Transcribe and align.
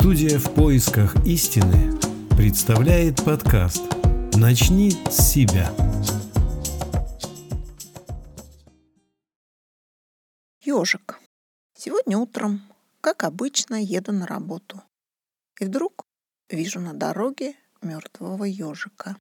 Студия 0.00 0.38
в 0.38 0.54
поисках 0.54 1.16
истины 1.26 1.98
представляет 2.36 3.24
подкаст 3.24 3.82
«Начни 4.34 4.92
с 5.10 5.32
себя». 5.32 5.74
Ежик. 10.62 11.18
Сегодня 11.76 12.16
утром, 12.16 12.62
как 13.00 13.24
обычно, 13.24 13.74
еду 13.74 14.12
на 14.12 14.28
работу. 14.28 14.80
И 15.58 15.64
вдруг 15.64 16.04
вижу 16.48 16.78
на 16.78 16.94
дороге 16.94 17.56
мертвого 17.82 18.44
ежика. 18.44 19.16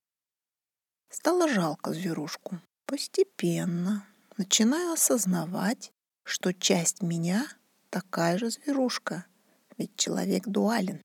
Стало 1.10 1.48
жалко 1.50 1.92
зверушку. 1.92 2.60
Постепенно 2.86 4.06
начинаю 4.38 4.94
осознавать, 4.94 5.92
что 6.24 6.54
часть 6.54 7.02
меня 7.02 7.48
такая 7.90 8.38
же 8.38 8.52
зверушка, 8.52 9.26
ведь 9.78 9.96
человек 9.96 10.48
дуален. 10.48 11.02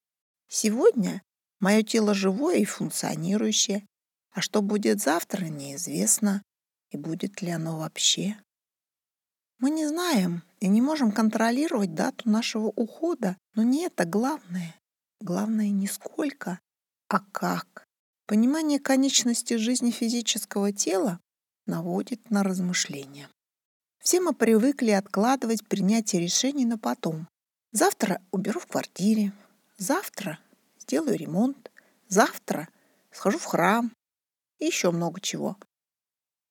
Сегодня 0.49 1.23
мое 1.61 1.83
тело 1.83 2.15
живое 2.15 2.57
и 2.57 2.65
функционирующее, 2.65 3.87
а 4.33 4.41
что 4.41 4.62
будет 4.62 5.01
завтра, 5.01 5.45
неизвестно, 5.47 6.43
и 6.91 6.97
будет 6.97 7.43
ли 7.43 7.51
оно 7.51 7.79
вообще. 7.79 8.37
Мы 9.59 9.71
не 9.71 9.87
знаем 9.87 10.43
и 10.61 10.69
не 10.69 10.83
можем 10.83 11.12
контролировать 11.12 11.95
дату 11.95 12.29
нашего 12.29 12.67
ухода, 12.67 13.37
но 13.55 13.62
не 13.62 13.85
это 13.85 14.05
главное. 14.05 14.75
Главное 15.20 15.70
не 15.70 15.87
сколько, 15.87 16.59
а 17.09 17.20
как. 17.20 17.84
Понимание 18.27 18.81
конечности 18.81 19.55
жизни 19.55 19.91
физического 19.91 20.73
тела 20.73 21.20
наводит 21.67 22.31
на 22.31 22.43
размышления. 22.43 23.29
Все 24.01 24.20
мы 24.20 24.34
привыкли 24.34 24.91
откладывать 24.91 25.67
принятие 25.69 26.23
решений 26.23 26.64
на 26.64 26.77
потом. 26.77 27.29
Завтра 27.73 28.20
уберу 28.31 28.61
в 28.61 28.67
квартире, 28.67 29.33
завтра 29.78 30.39
сделаю 30.78 31.17
ремонт, 31.17 31.70
завтра 32.06 32.69
схожу 33.11 33.39
в 33.39 33.45
храм 33.45 33.92
и 34.59 34.67
еще 34.67 34.91
много 34.91 35.20
чего. 35.20 35.56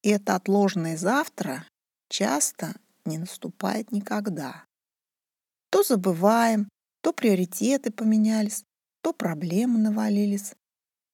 И 0.02 0.09
это 0.09 0.36
отложенное 0.36 0.97
завтра 0.97 1.66
часто 2.09 2.75
не 3.05 3.19
наступает 3.19 3.91
никогда. 3.91 4.66
То 5.69 5.83
забываем, 5.83 6.67
то 7.02 7.13
приоритеты 7.13 7.91
поменялись, 7.91 8.63
то 9.02 9.13
проблемы 9.13 9.80
навалились. 9.80 10.56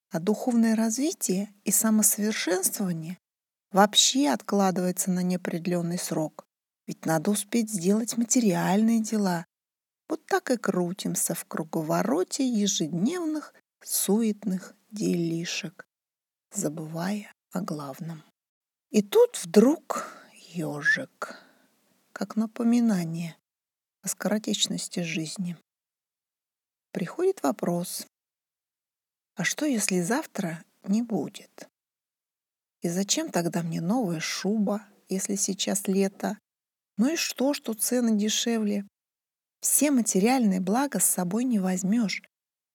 А 0.10 0.20
духовное 0.20 0.76
развитие 0.76 1.54
и 1.66 1.72
самосовершенствование 1.72 3.18
вообще 3.72 4.30
откладывается 4.30 5.12
на 5.12 5.22
неопределенный 5.22 6.00
срок. 6.00 6.46
Ведь 6.88 7.06
надо 7.06 7.32
успеть 7.32 7.70
сделать 7.70 8.16
материальные 8.16 9.02
дела. 9.02 9.46
Вот 10.10 10.26
так 10.26 10.52
и 10.52 10.58
крутимся 10.58 11.34
в 11.34 11.46
круговороте 11.46 12.48
ежедневных 12.48 13.54
суетных 13.84 14.76
делишек, 14.92 15.86
забывая 16.52 17.34
о 17.52 17.62
главном. 17.62 18.24
И 18.90 19.02
тут 19.02 19.38
вдруг 19.44 20.08
ежик, 20.34 21.36
как 22.14 22.36
напоминание 22.36 23.36
о 24.02 24.08
скоротечности 24.08 25.02
жизни. 25.02 25.58
Приходит 26.92 27.44
вопрос, 27.44 28.08
а 29.36 29.44
что 29.44 29.66
если 29.66 30.02
завтра 30.02 30.64
не 30.84 31.02
будет? 31.02 31.70
И 32.82 32.90
зачем 32.90 33.30
тогда 33.30 33.62
мне 33.62 33.82
новая 33.82 34.20
шуба, 34.20 34.88
если 35.10 35.36
сейчас 35.36 35.88
лето? 35.88 36.40
Ну 36.98 37.14
и 37.14 37.16
что, 37.16 37.54
что 37.54 37.74
цены 37.74 38.18
дешевле? 38.18 38.88
Все 39.70 39.92
материальные 39.92 40.62
блага 40.62 41.02
с 41.02 41.04
собой 41.04 41.44
не 41.44 41.60
возьмешь. 41.60 42.24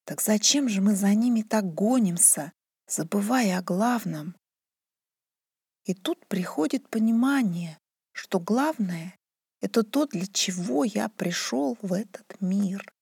Так 0.05 0.21
зачем 0.21 0.69
же 0.69 0.83
мы 0.83 0.95
за 0.95 1.15
ними 1.15 1.41
так 1.41 1.73
гонимся, 1.73 2.53
забывая 2.87 3.59
о 3.59 3.63
главном? 3.63 4.37
И 5.85 5.95
тут 5.95 6.27
приходит 6.27 6.87
понимание, 6.91 7.79
что 8.13 8.39
главное— 8.39 9.17
это 9.63 9.85
то, 9.85 10.07
для 10.07 10.27
чего 10.27 10.85
я 10.85 11.09
пришел 11.09 11.79
в 11.81 11.95
этот 11.95 12.41
мир. 12.43 12.93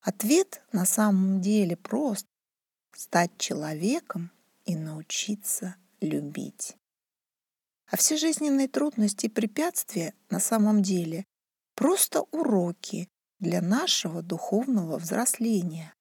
Ответ 0.00 0.62
на 0.70 0.86
самом 0.86 1.40
деле 1.40 1.76
прост— 1.76 2.26
стать 2.94 3.36
человеком 3.36 4.30
и 4.64 4.76
научиться 4.76 5.74
любить. 6.00 6.76
А 7.90 7.96
все 7.96 8.16
жизненные 8.16 8.68
трудности 8.68 9.26
и 9.26 9.28
препятствия 9.28 10.14
на 10.30 10.38
самом 10.38 10.82
деле 10.82 11.26
просто 11.76 12.22
уроки 12.32 13.08
для 13.38 13.60
нашего 13.60 14.22
духовного 14.22 14.98
взросления. 14.98 15.94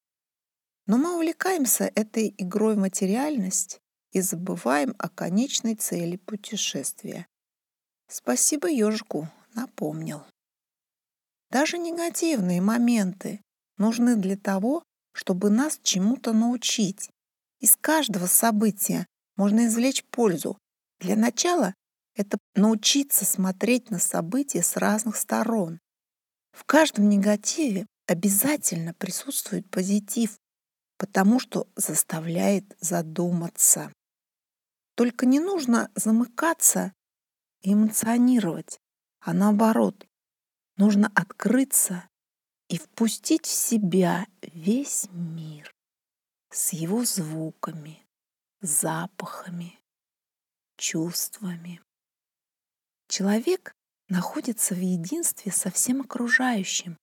Но 0.88 0.98
мы 0.98 1.16
увлекаемся 1.16 1.92
этой 1.96 2.34
игрой 2.38 2.76
в 2.76 2.80
материальность 2.80 3.80
и 4.12 4.22
забываем 4.22 4.96
о 4.98 5.10
конечной 5.10 5.76
цели 5.76 6.16
путешествия. 6.16 7.28
Спасибо 8.08 8.70
ежику, 8.70 9.30
напомнил. 9.54 10.24
Даже 11.52 11.78
негативные 11.78 12.62
моменты 12.62 13.42
нужны 13.78 14.16
для 14.16 14.38
того, 14.38 14.84
чтобы 15.14 15.50
нас 15.50 15.80
чему-то 15.84 16.34
научить. 16.34 17.10
Из 17.60 17.76
каждого 17.76 18.28
события 18.28 19.06
можно 19.36 19.68
извлечь 19.68 20.04
пользу. 20.06 20.58
Для 21.00 21.16
начала 21.16 21.74
это 22.16 22.38
научиться 22.56 23.26
смотреть 23.26 23.92
на 23.92 24.00
события 24.00 24.64
с 24.64 24.78
разных 24.78 25.18
сторон. 25.18 25.80
В 26.52 26.64
каждом 26.64 27.10
негативе 27.10 27.86
обязательно 28.08 28.94
присутствует 28.94 29.70
позитив, 29.70 30.38
потому 30.98 31.40
что 31.40 31.68
заставляет 31.76 32.76
задуматься. 32.80 33.92
Только 34.96 35.26
не 35.26 35.40
нужно 35.40 35.92
замыкаться 35.96 36.94
и 37.62 37.74
эмоционировать, 37.74 38.80
а 39.20 39.34
наоборот, 39.34 40.08
нужно 40.78 41.12
открыться 41.16 42.08
и 42.70 42.78
впустить 42.78 43.46
в 43.46 43.52
себя 43.52 44.28
весь 44.42 45.08
мир 45.12 45.74
с 46.52 46.72
его 46.72 47.04
звуками, 47.04 48.06
запахами, 48.62 49.78
чувствами. 50.78 51.85
Человек 53.18 53.74
находится 54.10 54.76
в 54.76 54.80
единстве 54.82 55.50
со 55.50 55.72
всем 55.72 56.02
окружающим. 56.02 56.98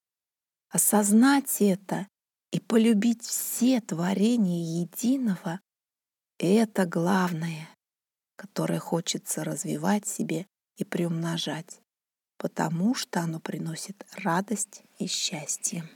Осознать 0.69 1.57
это 1.63 2.07
и 2.51 2.61
полюбить 2.61 3.23
все 3.23 3.81
творения 3.81 4.83
единого— 4.83 5.59
это 6.39 6.85
главное, 6.85 7.67
которое 8.37 8.79
хочется 8.79 9.43
развивать 9.43 10.07
себе 10.07 10.47
и 10.77 10.85
приумножать, 10.85 11.81
потому 12.37 12.95
что 12.95 13.21
оно 13.21 13.41
приносит 13.41 14.05
радость 14.19 14.83
и 14.99 15.07
счастье. 15.07 15.89